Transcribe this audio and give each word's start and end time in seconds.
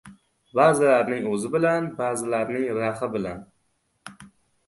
Ba’zilarining 0.59 1.25
o‘zi 1.33 1.51
bilan, 1.55 1.89
ba’zilarining 1.99 2.73
rahi 2.79 3.09
bilan. 3.17 3.43